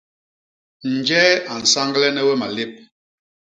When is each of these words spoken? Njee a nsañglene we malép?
Njee 0.95 1.33
a 1.51 1.53
nsañglene 1.61 2.21
we 2.27 2.33
malép? 2.41 2.71